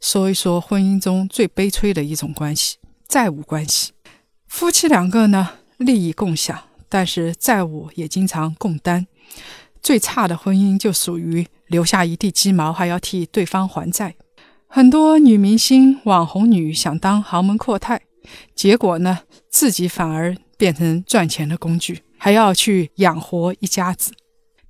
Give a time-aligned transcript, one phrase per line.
[0.00, 2.76] 说一说婚姻中最悲催的一种关系——
[3.08, 3.92] 债务关系。
[4.46, 6.58] 夫妻两个呢，利益共享，
[6.88, 9.06] 但是债务也经常共担。
[9.82, 14.14] 最差的婚姻就属于留下一地鸡毛，还要替对方还债。
[14.66, 18.00] 很多女明星、网红女想当豪门阔太，
[18.54, 19.20] 结果呢，
[19.50, 24.12] 自己反而变成赚钱的工具，还要去养活一家子，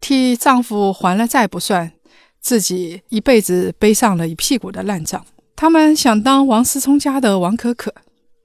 [0.00, 1.92] 替丈夫还了债不算。
[2.40, 5.24] 自己一辈子背上了一屁股的烂账。
[5.56, 7.92] 他们想当王思聪家的王可可，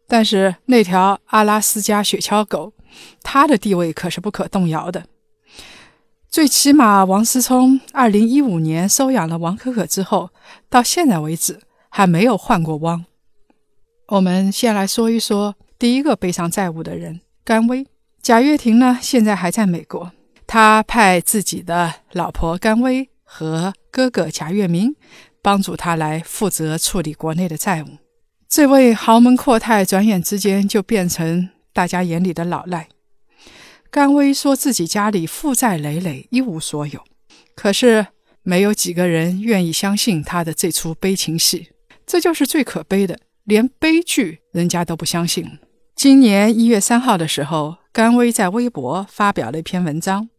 [0.07, 2.73] 但是那条阿拉斯加雪橇狗，
[3.21, 5.05] 它的地位可是不可动摇的。
[6.27, 10.31] 最起码，王思聪二零一五年收养了王可可之后，
[10.67, 13.05] 到现在为止还没有换过汪。
[14.07, 17.85] 我们先来说一说第一个背上债务的人——甘薇。
[18.23, 20.11] 贾跃亭呢，现在还在美国，
[20.47, 23.73] 他派自己的老婆甘薇和。
[23.91, 24.95] 哥哥贾跃明
[25.39, 27.87] 帮助他来负责处理国内的债务。
[28.49, 32.87] 这位豪门阔太转眼之间就变成大家眼里的老赖。
[33.91, 37.03] 甘薇说自己家里负债累累，一无所有，
[37.55, 38.07] 可是
[38.41, 41.69] 没有几个人愿意相信他的这出悲情戏。
[42.07, 45.59] 这就是最可悲的，连悲剧人家都不相信。
[45.95, 50.29] 今年一月三号的时候，甘薇在微博发表了一篇文章，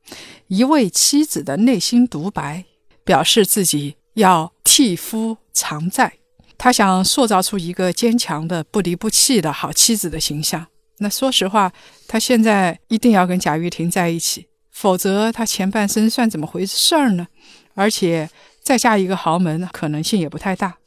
[0.48, 2.65] 一位妻子的内心独白。
[3.05, 6.14] 表示自己要替夫偿债，
[6.56, 10.66] 他想塑造出一个坚强的、不离不弃的好妻子的形象。
[10.98, 11.72] 那说实话，
[12.08, 17.26] 他现在一定要跟贾跃亭在一起，否则他前半生算怎么回事儿呢？
[17.75, 18.31] 而且
[18.62, 20.78] 再嫁一个豪门，可能性也不太大。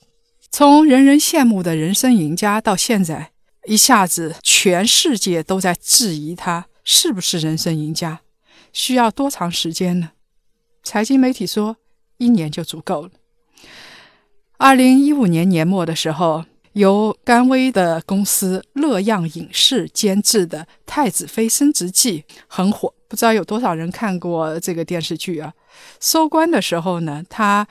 [0.49, 3.31] 从人人羡慕的人生赢家，到现在
[3.66, 8.22] 一下子全世界都在质疑他是不是人生赢家，
[8.72, 10.11] 需要多长时间呢？
[10.81, 11.78] 财经媒体说。
[12.17, 13.11] 一年就足够了。
[14.57, 25.53] 二零一五年年末的时候，由甘薇的公司乐漾影视监制的《太子妃升职记》很火，不知道有多少人看过这个电视剧啊？
[26.00, 27.67] 收官的时候呢，他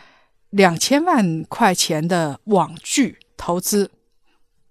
[0.50, 3.90] 两千万块钱的网剧投资，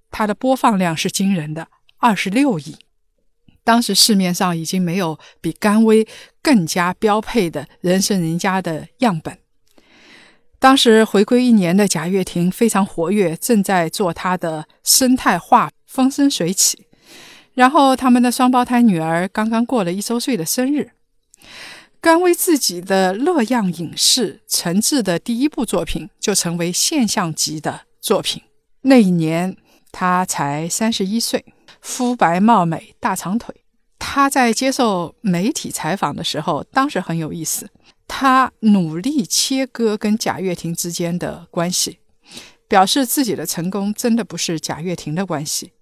[0.10, 2.78] 它的播放量是惊人的二十六亿。
[3.66, 6.08] 当时市面上已经没有比甘薇
[6.42, 9.38] 更加标配的人生人家的样本。
[10.66, 16.88] 当时回归一年的贾跃亭非常活跃，正在做他的生态化，风生水起。
[17.54, 20.94] 然后他们的双胞胎女儿刚刚过了一周岁的生日，
[22.02, 28.42] 甘薇自己的乐样影视陈志的第一部作品就成为现象级的作品。
[28.82, 29.56] 那一年
[29.92, 31.46] 他才三十一岁，
[31.80, 33.54] 肤白貌美，大长腿。
[34.00, 37.70] 他在接受媒体采访的时候，当时很有意思。
[38.08, 42.00] 他努力切割跟贾跃亭之间的关系，
[42.68, 45.74] 表示自己的成功真的不是贾跃亭的关系，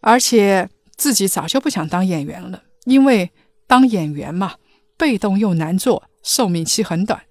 [0.00, 3.30] 而且自己早就不想当演员了，因为
[3.66, 4.56] 当演员嘛，
[4.96, 7.22] 被动又难做，寿命期很短。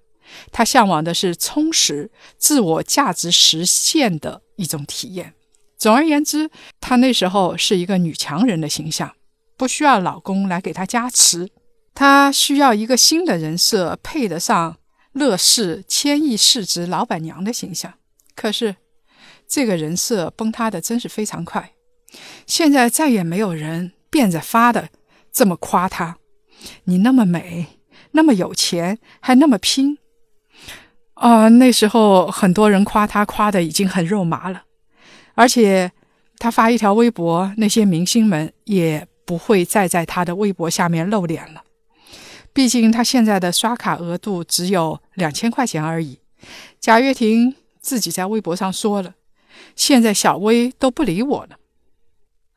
[0.52, 5.34] 他向往的是充实、自我价值实现的一种体验。
[5.76, 6.50] 总而言之，
[6.80, 9.12] 他那时候是一个女强人的形象，
[9.56, 11.48] 不需要老公来给她加持。
[12.00, 14.78] 她需要一个新的人设，配得上
[15.12, 17.92] 乐视千亿市值老板娘的形象。
[18.34, 18.76] 可是，
[19.46, 21.72] 这个人设崩塌的真是非常快。
[22.46, 24.88] 现在再也没有人变着法的
[25.30, 26.16] 这么夸她。
[26.84, 27.66] 你那么美，
[28.12, 29.98] 那么有钱，还那么拼
[31.12, 31.48] 啊！
[31.48, 34.62] 那时候很多人夸她，夸的已经很肉麻了。
[35.34, 35.92] 而且，
[36.38, 41.64] 她发一条微博，那些明星们也不会再在她的微博下面露脸了。
[42.52, 46.18] 毕竟他现在的刷卡额度只有两千块钱而已。
[46.80, 49.14] 贾跃亭自己在微博上说了
[49.76, 51.56] ：“现在小薇都不理我了。”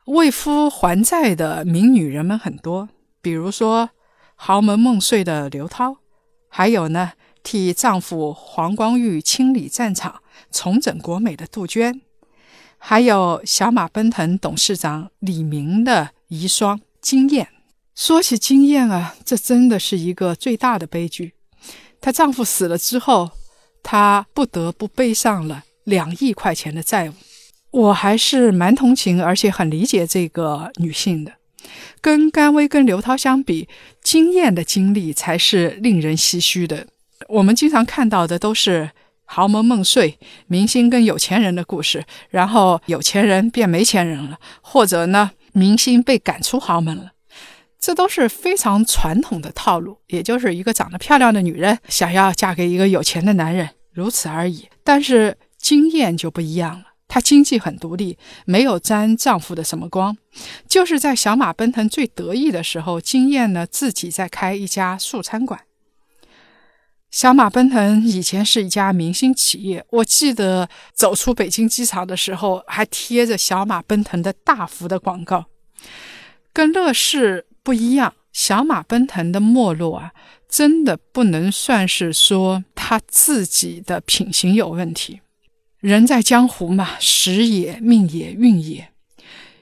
[0.06, 2.88] 为夫还债的名女人们很多，
[3.22, 3.90] 比如说
[4.34, 5.96] 豪门梦碎的刘涛，
[6.48, 7.12] 还有呢
[7.42, 10.20] 替丈夫黄光裕清理战场、
[10.50, 12.02] 重整国美的杜鹃，
[12.76, 17.53] 还有小马奔腾董事长李明的遗孀金燕。
[17.94, 21.34] 说起经验啊，这真的是一个最大的悲剧。
[22.00, 23.30] 她丈夫死了之后，
[23.84, 27.12] 她不得不背上了两亿块钱的债务。
[27.70, 31.32] 我还是蛮同情，而且很理解这个女性的。
[32.00, 33.68] 跟甘薇、跟刘涛相比，
[34.02, 36.86] 经验的经历才是令人唏嘘的。
[37.28, 38.90] 我们经常看到的都是
[39.24, 47.12] 豪门梦碎、明星跟有钱人的故事，然后有钱人变没钱人了，或者呢，明星被赶出豪门了。
[47.84, 54.66] 这都是非常传统的套路，也就是一个长得漂亮的女人想要嫁给一个有钱的男人，如此而已。
[54.82, 58.16] 但是经验就不一样了，她经济很独立，
[58.46, 60.16] 没有沾丈夫的什么光。
[60.66, 65.60] 就是在小马奔腾最得意的时候，经验呢自己在开一家素餐馆。
[67.10, 75.44] 小马奔腾以前是一家明星企业，我记得走出北京机场的时候，还贴着小马奔腾的大幅的广告，
[76.50, 77.44] 跟乐视。
[77.64, 80.12] 不一样，小马奔腾的没落啊，
[80.48, 85.22] 真的不能算是说他自己的品行有问题。
[85.80, 88.90] 人在江湖嘛，时也，命也，运也，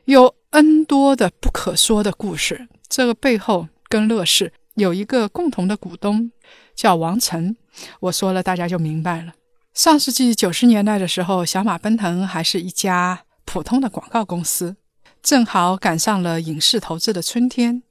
[0.05, 2.69] 有 N 多的不可说的故事。
[2.89, 6.31] 这个背后跟乐视有一个共同的股东，
[6.75, 7.57] 叫王成。
[8.01, 9.33] 我说了，大家就明白了。
[9.75, 14.77] 上世纪九十年代的时候，小马奔腾还是一家普通的广告公司，
[15.23, 17.83] 正好赶上了影视投资的春天。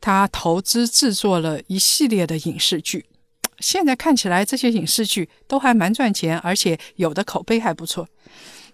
[0.00, 3.06] 他投资制作了一系列的影视剧，
[3.58, 8.08] 现在看起来这些影视剧都还蛮赚钱，而且有的口碑还不错。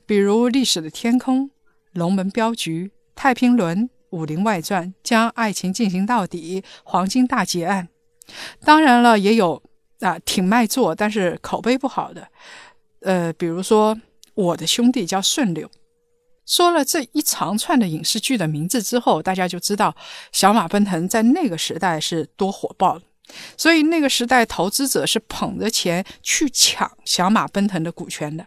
[0.06, 1.44] 比如《历史的天空》
[1.94, 2.84] 《龙门镖局》
[3.16, 3.78] 《太平轮》
[4.10, 7.88] 《武林外传》《将爱情进行到底》《黄金大劫案》。
[8.64, 9.60] 当然了，也有
[10.00, 12.28] 啊挺卖座，但是口碑不好的。
[13.00, 13.96] 呃，比如说
[14.34, 15.66] 《我的兄弟叫顺溜》。
[16.46, 19.94] 说了这一长串的影视剧的名字之后，大家就知道
[20.32, 23.02] 小马奔腾在那个时代是多火爆了
[23.56, 28.46] 所以那个时代投资者是捧着钱去抢小马奔腾的股权的。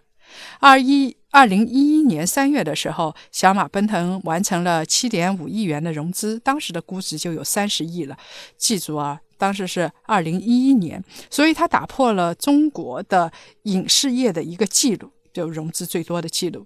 [0.60, 8.18] 二一二零一一年三月的时候，小马奔腾完成了七点五亿元的融资，当时的估值就有三十亿了。
[8.58, 13.32] 记住啊，当时是二零一一年，所以它打破了中国的
[13.64, 15.12] 影视业的一个记录。
[15.34, 16.66] 就融资最多的记录，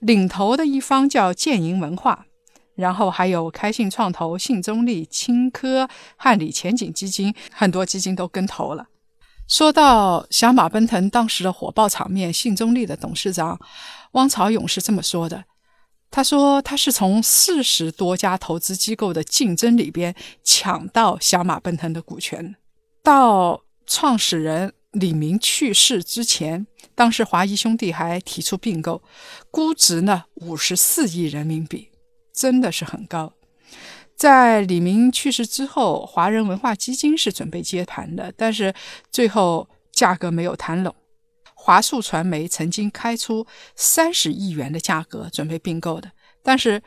[0.00, 2.26] 领头的一方叫建银文化，
[2.74, 8.86] 然后还有开信创投、信中立、青科、汉理前景基金，很多基金都跟投了。
[9.46, 13.58] 说到小马奔腾当时的火爆场面，信中立的董事长
[14.12, 15.44] 汪朝勇是这么说的
[16.10, 22.54] ：“他说他是从四十多家投资机构的竞争里边抢到小马奔腾的股权，
[23.02, 29.02] 到创始人。”李明去世之前，当时华谊兄弟还提出并购，
[29.50, 31.90] 估值呢五十四亿人民币，
[32.32, 33.34] 真的是很高。
[34.16, 38.72] 在李明去世之后，华人文化基金是准备接盘的，但是
[39.10, 40.94] 最后价格没有谈拢。
[41.54, 46.12] 华数传媒曾经开出三十亿元的价格准备并购的，
[46.42, 46.82] 但是。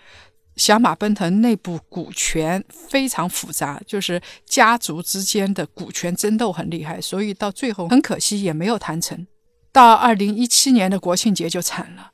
[0.58, 9.26] 小马奔腾内部股权非常复杂，就是家族之间的股权争斗很厉害，所以到最后很可惜也没有谈成。
[9.72, 12.12] 到二零一七年的国庆节就惨了，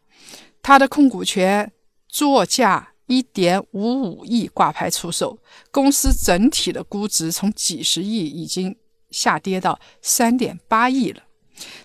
[0.62, 1.72] 他的控股权
[2.10, 5.40] 作价一点五五亿挂牌出售，
[5.72, 8.76] 公司整体的估值从几十亿已经
[9.10, 11.24] 下跌到三点八亿了，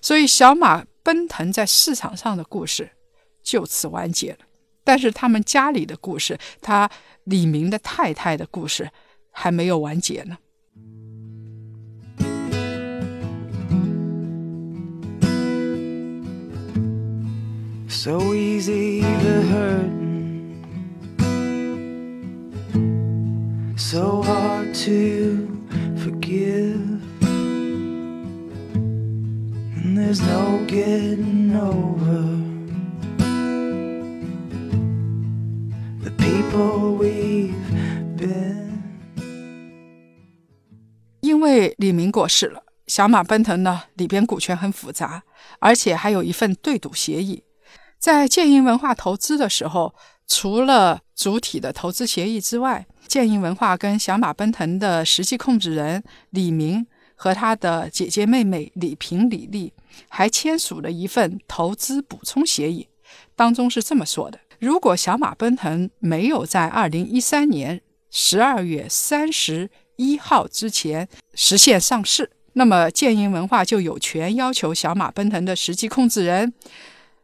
[0.02, 2.90] 所以小马奔腾在市场上的故事
[3.44, 4.38] 就此完结了。
[4.88, 6.88] 但是他们家里的故事，他
[7.24, 8.90] 李明的太太的故事
[9.30, 10.38] 还没有完结呢。
[17.86, 19.90] So easy to hurt,
[23.76, 25.48] so hard to
[25.98, 27.02] forgive,
[29.76, 32.37] and there's no getting over.
[36.52, 37.52] We've
[38.16, 38.78] been。
[41.20, 45.22] 因为李明过世了，小马奔腾呢里边股权很复杂，
[45.58, 47.44] 而且还有一份对赌协议。
[47.98, 49.94] 在建银文化投资的时候，
[50.26, 59.72] 除了主体的投资协议之外，建银文化跟小马奔腾的实际控制人李明和他的姐姐妹妹李平、李丽
[60.08, 62.88] 还签署了一份投资补充协议，
[63.34, 64.38] 当中是这么说的。
[64.58, 76.52] 如果小马奔腾没有在二零一三年十二月三十一号之前实现上市，那么建银文化就有权要求小马奔腾的实际控制人，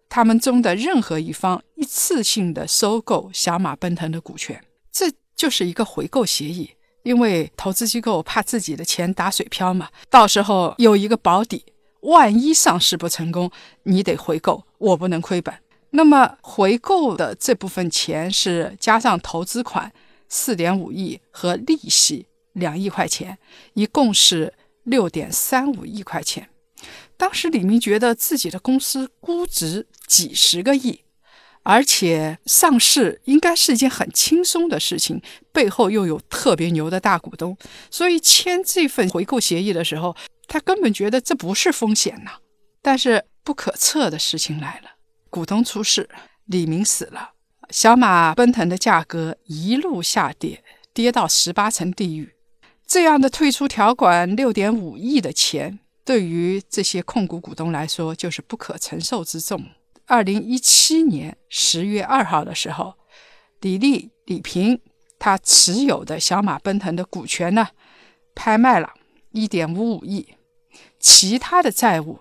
[0.09, 4.62] 他们中的任何一方一次性的收购小马奔腾的股权。
[4.93, 6.71] 这就是一个回购协议，
[7.03, 11.64] 因为投资机构怕自己的钱打水漂嘛，到时候有一个保底。
[12.03, 13.50] 万一上市不成功，
[13.85, 15.55] 你得回购，我不能亏本。
[15.96, 19.92] 那么回购的这部分钱是加上投资款
[20.28, 23.38] 四点五亿和利息两亿块钱，
[23.74, 26.48] 一共是六点三五亿块钱。
[27.16, 31.00] 当时李明觉得自己的公司估值几十个亿。
[31.66, 37.56] 而且上市应该是一件很轻松的事情，背后又有特别牛的大股东，
[37.90, 40.14] 所以签这份回购协议的时候，
[40.46, 42.32] 他根本觉得这不是风险呐。
[42.82, 44.90] 但是不可测的事情来了，
[45.35, 46.09] 股东出事，
[46.45, 47.33] 李明死了，
[47.69, 50.62] 小马奔腾的价格一路下跌，
[50.93, 52.37] 跌到十八层地狱。
[52.87, 59.61] 这样的退出条款，六点五亿的钱，对于这些控股股东来说，就是不可承受之重。
[60.07, 62.95] 二零一七年十月二号的时候，
[63.61, 64.81] 李丽、李平
[65.19, 67.71] 他持有的小马奔腾的股权呢，
[68.37, 68.88] 拍卖了
[69.33, 70.37] 一点五五亿，
[71.00, 72.21] 其他的债务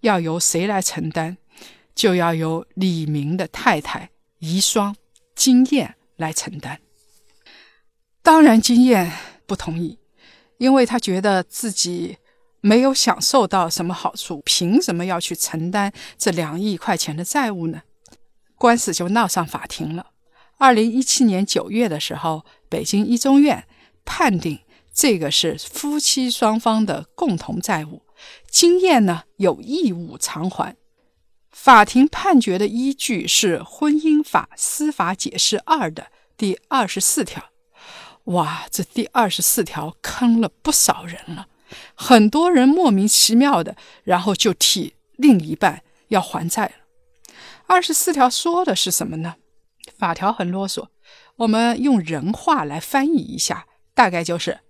[0.00, 1.36] 要由谁来承担？
[1.98, 4.94] 就要由李明的太太遗孀
[5.34, 6.80] 金燕来承担。
[8.22, 9.12] 当然，金燕
[9.46, 9.98] 不同意，
[10.58, 12.16] 因为她觉得自己。
[12.60, 17.82] 没有享受到什么好处，凭什么要去承担这两亿块钱的债务呢？
[18.56, 20.08] 官司就闹上法庭了。
[20.56, 23.64] 二零一七年九月的时候，北京一中院
[24.04, 24.58] 判定
[24.92, 28.02] 这个是夫妻双方的共同债务，
[28.50, 30.74] 金燕呢有义务偿还。
[31.50, 37.50] 法庭判决的依据是《婚姻法司法解释二》的第二十四条。
[38.24, 41.48] 哇，这第二十四条坑了不少人了。
[41.94, 46.72] 很多人莫名其妙的，然后就替另一半要还债了。
[47.66, 49.36] 二十四条说的是什么呢？
[49.98, 50.88] 法条很啰嗦，
[51.36, 54.60] 我们用人话来翻译一下，大概就是：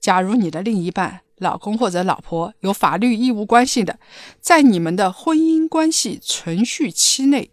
[0.00, 3.98] 假如你的另一半，老公或者老婆有法律义务关系的，
[4.40, 7.50] 在你们的婚姻关系存续期内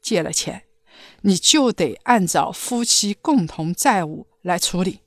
[0.00, 0.64] 借了钱，
[1.22, 5.00] 你就得按照夫妻共同债务来处理。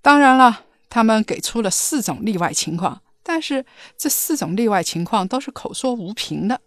[0.00, 0.64] 当然了。
[0.90, 3.66] 他们给出了四种例外情况，但是
[3.98, 6.62] 这四种例外情况都是口说无凭的，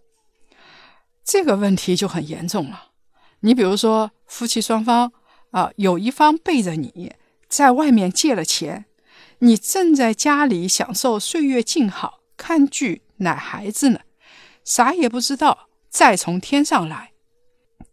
[1.26, 2.90] 这个问题就很严重了。
[3.40, 5.12] 你比如说，夫妻双方
[5.50, 7.16] 啊，有一方背着你
[7.50, 8.86] 在外面借了钱，
[9.44, 14.00] 你正在家里享受岁月静好，看剧、奶孩子呢，
[14.64, 17.12] 啥也不知道，再从天上来，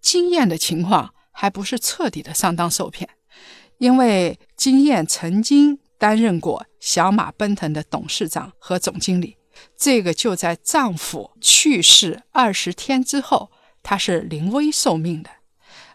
[0.01, 3.09] 经验的情况还不是彻底的上当受骗，
[3.79, 5.81] 因为经验曾经。
[6.01, 9.37] 担任过小马奔腾的董事长和总经理，
[9.77, 13.51] 这个就在丈夫去世二十天之后，
[13.83, 15.31] 她是临危受命的，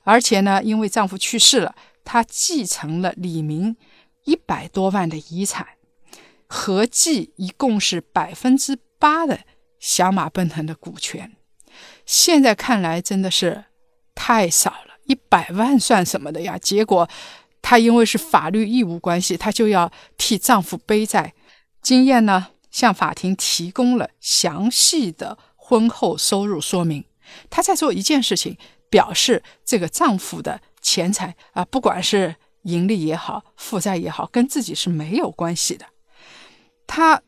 [0.03, 3.77] 而且呢，因为丈夫去世了，她继承了李明
[4.23, 5.67] 一百多万的遗产，
[6.47, 9.39] 合计一共是百分之八的
[9.79, 11.35] 小马奔腾的股权。
[12.05, 13.65] 现在看来真的是
[14.13, 16.57] 太少了，一百万算什么的呀？
[16.57, 17.09] 结果。
[17.65, 21.33] 她因为是法律义务关系，她就要替丈夫背债。
[21.81, 27.05] 金燕呢，向法庭提供了详细的婚后收入说明。
[27.49, 28.57] 她在做一件事情，
[28.89, 35.85] 表示这个丈夫的钱财啊，不管是盈利也好，负债也好，跟自己是没有关系的。
[36.87, 37.21] 她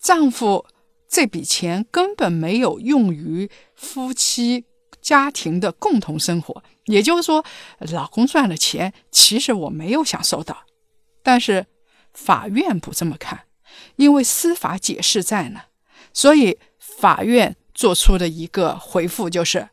[0.00, 0.66] 丈夫
[1.08, 4.64] 这笔钱根本没有用于夫妻
[5.00, 6.62] 家庭的共同生活。
[6.86, 7.44] 也就是说，
[7.80, 10.64] 老公赚了钱，其实我没有享受到，
[11.22, 11.66] 但是
[12.12, 13.46] 法院不这么看，
[13.96, 15.62] 因为司法解释在呢，
[16.12, 19.68] 所以法院做出的一个回复就是，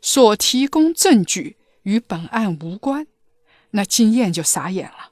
[0.00, 3.08] 所提供证据与本案无关。
[3.72, 5.10] 那金燕就傻眼了，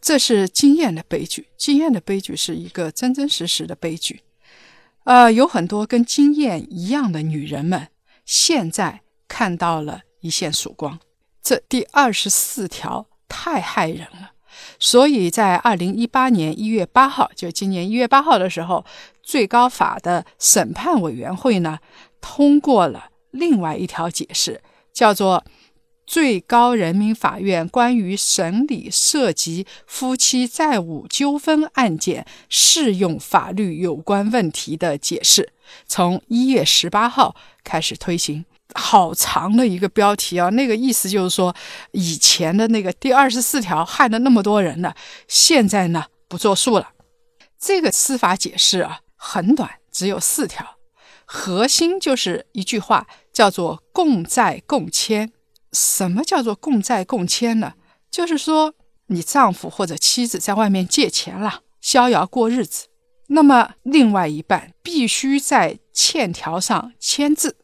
[0.00, 4.22] 这是金燕的悲剧，金燕的悲剧是一个真真实实的悲剧。
[5.04, 7.88] 呃，有很多跟金燕一样的女人们，
[8.24, 10.02] 现在看到了。
[10.24, 10.98] 一线曙光，
[11.42, 14.32] 这第二十四条太害人了，
[14.78, 18.86] 所以在二零一八年一月八号，就今年一月八号的时候，
[19.22, 21.78] 最高法的审判委员会呢
[22.22, 24.62] 通过了另外一条解释，
[24.94, 25.44] 叫做
[26.06, 35.42] 《最高人民法院关于审理涉及夫妻债务纠纷案件适用法律有关问题的解释》，
[35.86, 38.44] 从一月十八号开始推行。
[38.76, 40.48] 好长的一个标题啊！
[40.48, 41.54] 那个意思就是说，
[41.92, 44.92] 以前的那个第二十四条害了那么多人呢，
[45.28, 46.88] 现在呢不作数了。
[47.56, 50.76] 这个司法解释啊很短，只有四条，
[51.24, 55.30] 核心就是一句话，叫做“共债共签”。
[55.74, 57.74] 什么叫做“共债共签”呢？
[58.10, 58.72] 就是说，
[59.08, 62.86] 你丈夫或者妻子在外面借钱了，逍遥过日子，
[63.26, 67.56] 那么另外一半必须在欠条上签字，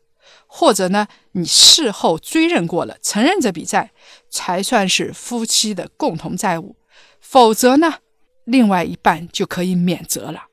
[0.47, 3.93] 或者呢，你事后追认过了，承认这笔债，
[4.29, 6.77] 才算是夫妻的共同债务。
[7.21, 7.99] 否则呢，
[8.45, 10.47] 另外一半就可以免责了。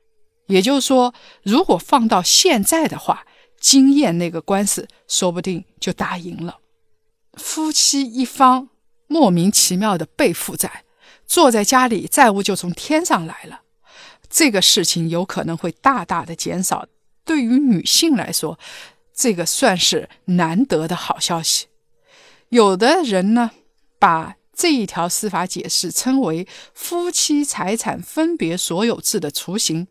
[0.46, 1.12] 也就是说，
[1.42, 3.26] 如果放到现在的话，
[3.60, 6.58] 经验那个官司说不定就打赢了。
[7.38, 8.68] 夫妻一方
[9.06, 10.84] 莫名其妙的被负债，
[11.26, 13.62] 坐在家里，债务就从天上来了。
[14.28, 16.86] 这个事情有可能会大大的减少。
[17.24, 18.58] 对于女性来说，
[19.14, 21.66] 这个算是难得的好消息。
[22.50, 23.52] 有的人呢，
[23.98, 29.88] 把这一条司法解释称为“夫妻财产分别所有制”的雏形，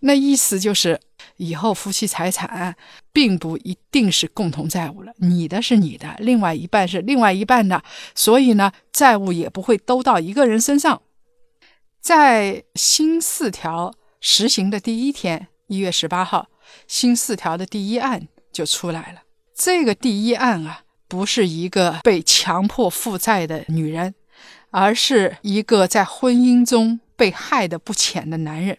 [0.00, 1.00] 那意思就是
[1.40, 2.76] 以后夫妻财产
[3.12, 7.82] 并不一定是共同债务了，你的是你的，另外一半是另外一半的，
[8.14, 11.02] 所以呢，债务也不会都到一个人身上。
[12.00, 16.48] 在新四条实行的第一天，一月十八号，
[16.86, 19.22] 新四条的第一案就出来了。
[19.54, 20.84] 这个第一案啊。
[21.10, 24.14] 不是一个被强迫负债的女人，
[24.70, 28.78] 而是一个在婚姻中被害的不浅的男人。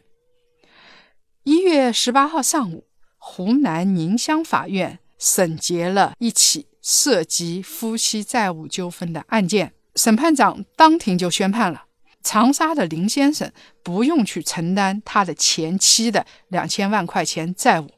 [1.43, 2.85] 一月十八号上午，
[3.17, 11.85] 湖南宁乡法院审结了一起涉及夫妻债务纠纷的案件，审判长当庭就宣判了：
[12.21, 17.89] 长沙的林先生不用去承担他的前妻的两千万块钱债务。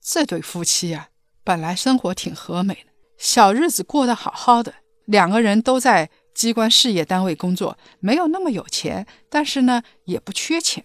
[0.00, 1.08] 这对夫妻啊，
[1.44, 2.90] 本来生活挺和美的。
[3.18, 4.72] 小日子过得好好的，
[5.04, 10.82] 两个人都在机关事业单位工作，没有那么有钱，但是呢也不缺钱。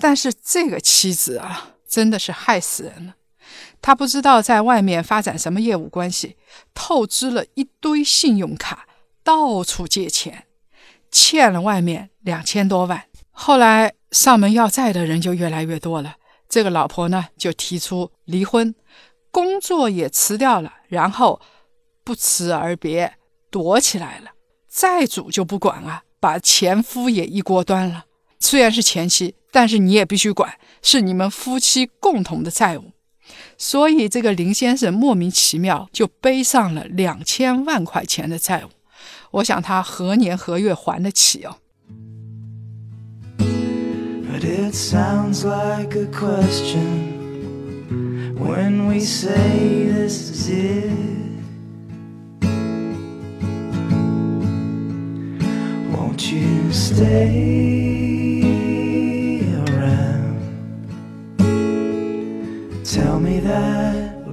[0.00, 3.14] 但是这个妻子啊，真的是害死人了。
[3.80, 6.36] 他不知道在外面发展什么业务关系，
[6.74, 8.86] 透支了一堆信用卡，
[9.22, 10.46] 到处借钱，
[11.10, 13.04] 欠了外面两千多万。
[13.30, 16.16] 后来上门要债的人就越来越多了，
[16.48, 18.74] 这个老婆呢就提出离婚。
[19.30, 21.40] 工作也辞掉了，然后
[22.02, 23.14] 不辞而别，
[23.50, 24.30] 躲起来了。
[24.68, 28.06] 债主就不管啊，把前夫也一锅端了。
[28.40, 32.92] 虽然是前妻，但是你也必须管，是你们夫妻共同的债务。
[33.56, 38.68] 所以这个林先生莫名其妙就背上了两千万块钱的债务。
[39.30, 41.56] 我想他何年何月还得起哦
[43.38, 45.46] ？But it sounds
[62.96, 64.25] Tell me that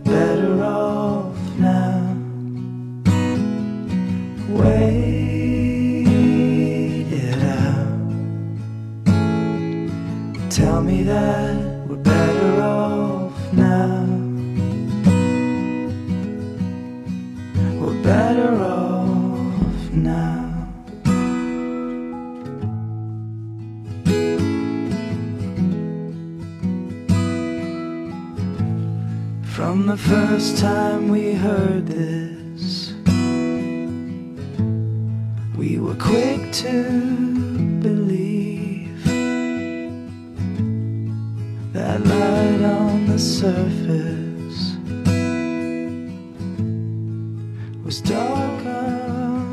[48.04, 48.64] dark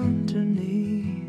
[0.03, 1.27] underneath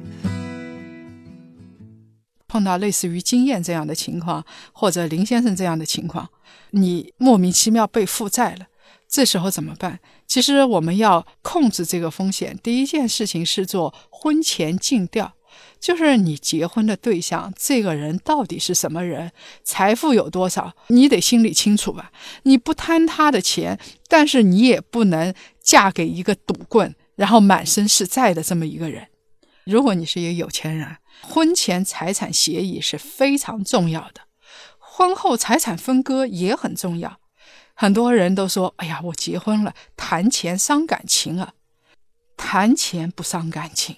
[2.48, 6.30] 碰到类似于经验这样的情况，或者林先生这样的情况，
[6.72, 8.68] 你莫名其妙被负债了，
[9.08, 10.00] 这时候怎么办？
[10.28, 15.34] 其实我们要控制这个风险，第一件事情是做婚前尽调。
[15.82, 19.32] 就是你结婚的对象，这个人到底是什么人，
[19.64, 22.12] 财富有多少，你得心里清楚吧。
[22.44, 29.08] 你不贪他的钱，但是你也不能嫁给一个赌棍，然后满身是债的这么一个人。
[29.66, 34.22] 如果你是一个有钱人，婚前财产协议是非常重要的，
[34.80, 37.20] 婚后财产分割也很重要。
[37.74, 41.54] 很多人都说：“哎呀，我结婚了，谈钱伤感情啊。”
[42.36, 43.98] 谈钱不伤感情。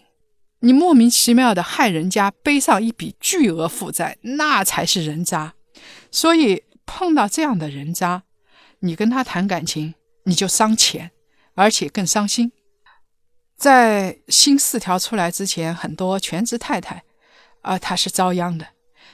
[0.60, 5.54] 你莫名其妙的害人家背上一笔巨额负债，那才是人渣。
[6.12, 8.24] 所以碰到这样的人渣，
[8.80, 9.96] 你跟他谈感情，
[10.26, 11.12] 你就伤钱，
[11.56, 12.52] 而且更伤心。
[13.64, 17.02] 在新四条出来之前，很多全职太太，
[17.62, 18.68] 啊，她是遭殃的，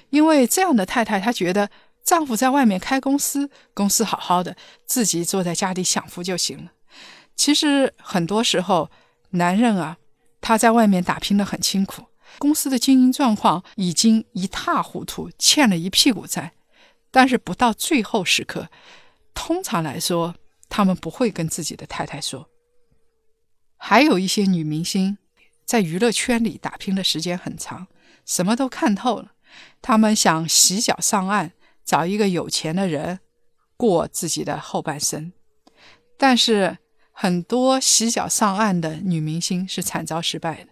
[0.09, 1.69] 因为这样的太太，她觉得
[2.03, 4.57] 丈夫在外面开公司，公司好好的，
[4.87, 6.71] 自己坐在家里享福就行了。
[7.35, 8.89] 其实很多时候，
[9.29, 9.97] 男人啊。
[10.41, 12.05] 他在外面打拼的很辛苦，
[12.39, 16.53] 公司的经营状况已经一塌糊涂，欠了一屁股债，
[17.11, 18.69] 但是不到最后时刻，
[19.33, 20.33] 通常来说，
[20.69, 22.49] 他们不会跟自己的太太说。
[23.81, 25.17] 还有一些女明星
[25.65, 27.87] 在娱乐圈里打拼的时间很长，
[28.25, 29.31] 什么都看透了，
[29.81, 31.53] 他们想洗脚上岸，
[31.85, 33.21] 找一个有钱的人
[33.77, 35.31] 过自己的后半生。
[36.17, 36.77] 但是
[37.13, 40.71] 很多洗脚上岸的女明星是惨遭失败的，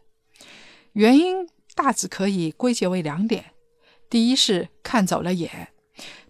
[0.91, 3.53] 原因大致可以归结为两点：
[4.09, 5.69] 第一是看走了眼，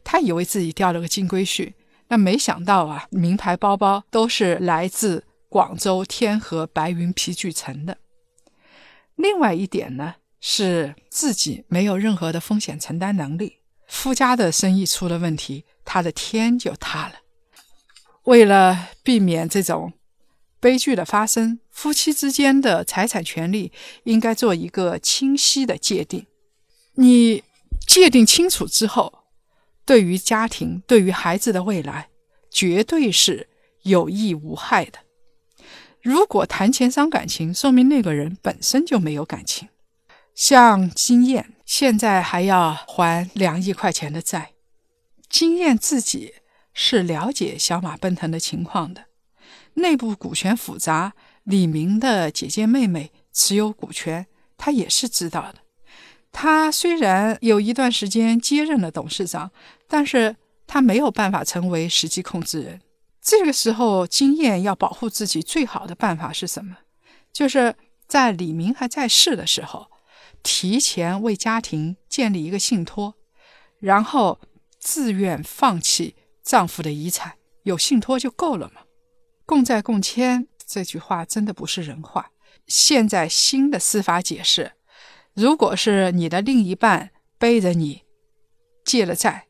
[0.03, 1.73] 她以为自己掉了个金龟婿，
[2.09, 5.23] 那没想到啊，名牌包包都是来自。
[5.49, 7.97] 广州天河白云皮具城的。
[9.15, 13.57] 另外一点呢，是自己没有任何的风险承担能力，
[13.87, 17.15] 夫家的生意出了问题，他的天就塌了。
[18.23, 19.93] 为了避免这种
[20.59, 23.71] 悲剧的发生，夫妻之间的财产权利
[24.03, 26.27] 应该做一个清晰的界定。
[26.95, 27.43] 你
[27.87, 29.23] 界定清楚之后，
[29.85, 32.09] 对于家庭、对于孩子的未来，
[32.51, 33.47] 绝对是
[33.83, 34.99] 有益无害的。
[36.07, 39.67] 如果谈钱伤感情，说明那个人本身就没有感情。
[40.33, 44.51] 像金燕现在还要还两亿块钱的债，
[45.27, 46.35] 金燕自己
[46.73, 49.07] 是了解小马奔腾的情况的，
[49.73, 51.11] 内部股权复杂，
[51.43, 55.55] 李明的姐姐妹妹持有股权，他也是知道的。
[56.31, 59.51] 他虽然有一段时间接任了董事长，
[59.89, 62.79] 但是他没有办法成为实际控制人。
[63.27, 66.77] 这个时候，经验要保护自己最好的办法是什么？
[67.33, 67.75] 就是
[68.07, 69.91] 在李明还在世的时候，
[70.41, 73.15] 提前为家庭建立一个信托，
[73.79, 74.39] 然后
[74.79, 78.83] 自愿放弃丈夫的遗产，有信托就够了嘛。
[79.45, 82.31] 共债共签这句话真的不是人话。
[82.65, 84.71] 现在新的司法解释，
[85.33, 88.03] 如果是你的另一半背着你
[88.85, 89.47] 借了债，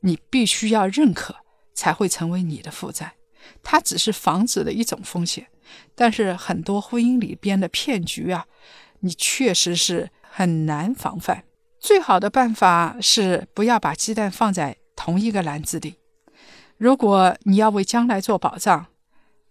[0.00, 1.36] 你必须要认可。
[1.74, 3.14] 才会成为你的负债，
[3.62, 5.46] 它只是防止的一种风险，
[5.94, 8.46] 但是很多婚姻里边的骗局啊，
[9.00, 11.44] 你确实是很难防范。
[11.80, 15.96] 最好的办法是不要把鸡蛋放在同一个篮子里。
[16.76, 18.86] 如果你要为将来做保障，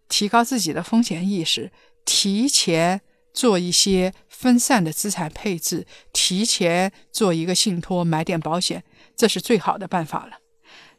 [0.08, 1.72] 提高自己的风险意识，
[2.06, 3.02] 提前
[3.34, 8.84] 做一些分散的资产配置，提前做一个信托，买点保险，
[9.16, 10.38] 这是最好的办法了。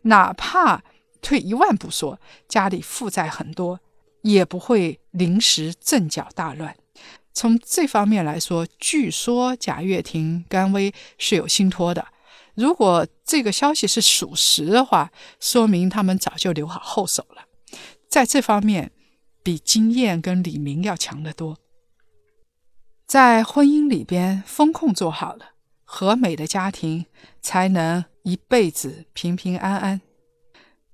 [0.02, 0.82] 哪怕
[1.22, 3.80] 退一万步说，家里负债很多，
[4.20, 6.76] 也不会临时阵脚大乱。
[7.32, 12.08] 从这方面来说，据说贾跃亭、甘薇是有信托的。
[12.54, 17.44] 如果这个消息是属实的话，说明他们早就留好后手了。
[18.06, 18.92] 在这方面，
[19.42, 21.56] 比金燕跟李明要强得多。
[23.06, 25.52] 在婚姻里边，风控做好了，
[25.84, 27.06] 和美的家庭
[27.40, 30.02] 才能一辈子平平安安。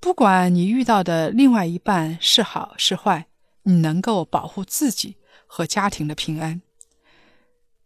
[0.00, 3.26] 不管你遇到的另外一半是好是坏，
[3.64, 6.62] 你能够保护自己和家庭的平安。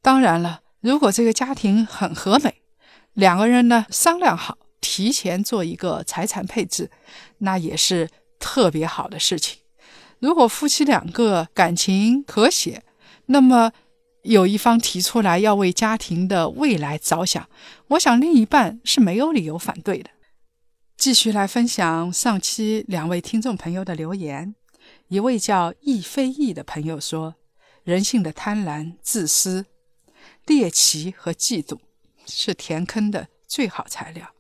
[0.03, 2.63] 当然了，如果这个家庭很和美，
[3.15, 6.91] 两个人呢商量好，提前做一个财产配置，
[7.39, 9.61] 那也是特别好的事情。
[10.19, 12.83] 如果夫妻两个感情和谐，
[13.27, 13.73] 那么
[14.23, 17.49] 有一方提出来要为家庭的未来着想，
[17.89, 20.11] 我想另一半是没有理由反对的。
[20.97, 24.55] 继续来分享上期两位听众朋友的留言。
[25.09, 27.35] 一位叫易非易的朋友说
[27.83, 29.67] ：“人性的贪婪、自私、
[30.47, 31.79] 猎奇和嫉妒
[32.25, 34.33] 是填坑的最好材料。”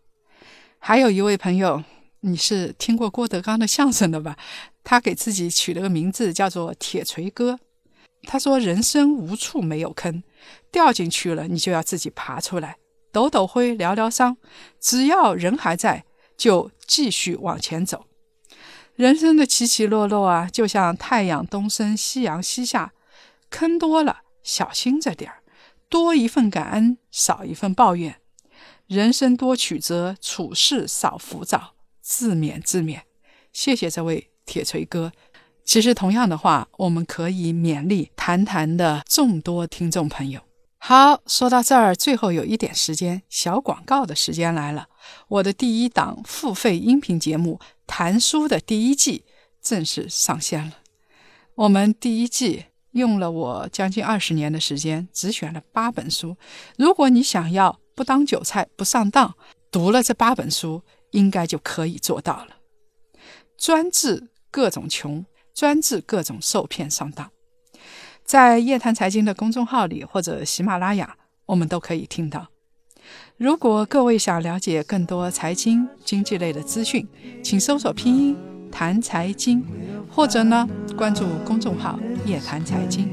[0.78, 1.82] 还有一位朋友，
[2.20, 4.36] 你是听过郭德纲的相声的吧？
[4.84, 7.58] 他给自己取了个名字叫做“铁锤哥”。
[8.22, 10.22] 他说：“人生无处没有坑，
[10.70, 12.76] 掉进去了你就要自己爬出来，
[13.10, 14.36] 抖抖灰，疗疗伤，
[14.80, 16.04] 只要人还在。”
[16.42, 18.06] 就继续往前走，
[18.96, 22.92] 人生的起起落落啊，就像太阳东升，夕阳西下，
[23.48, 25.44] 坑多了，小心着点儿，
[25.88, 28.16] 多一份感恩，少一份抱怨，
[28.88, 33.02] 人生多曲折，处事少浮躁，自勉自勉。
[33.52, 35.12] 谢谢这位铁锤哥。
[35.64, 40.40] 其实同样的话，我们可以勉励谈谈的众多听众朋友。
[40.78, 44.88] 好，说到这儿，最后有一点时间，小广告的时间来了。
[45.28, 49.24] 我的第一档付费音频节目《谈书》的第一季
[49.60, 50.78] 正式上线了。
[51.54, 56.36] 我们第一季用了我将近二十年的时间，只选了八本书。
[56.76, 59.34] 如果你想要不当韭菜不上当，
[59.70, 62.56] 读了这八本书，应该就可以做到了。
[63.56, 67.30] 专治各种穷，专治各种受骗上当。
[68.24, 72.48] 在夜谈财经的公众号里或者喜马拉雅，我们都可以听到。
[73.42, 77.04] 如果各位想了解更多财经、经济类的资讯，
[77.42, 78.36] 请搜索拼音
[78.70, 79.60] “谈财经”，
[80.08, 80.64] 或者呢
[80.96, 83.08] 关注公众号“夜谈财经”。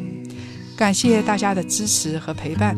[0.77, 2.77] 感谢大家的支持和陪伴。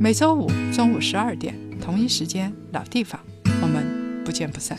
[0.00, 3.20] 每周五中午十二点，同一时间，老地方，
[3.62, 4.76] 我们不见不散。